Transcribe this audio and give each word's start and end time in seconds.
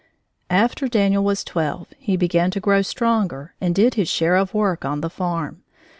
After 0.49 0.87
Daniel 0.87 1.23
was 1.23 1.43
twelve, 1.43 1.93
he 1.99 2.17
began 2.17 2.49
to 2.49 2.59
grow 2.59 2.81
stronger 2.81 3.53
and 3.61 3.75
did 3.75 3.93
his 3.93 4.09
share 4.09 4.35
of 4.35 4.51
work 4.51 4.83
on 4.83 5.01
the 5.01 5.11
farm. 5.11 5.61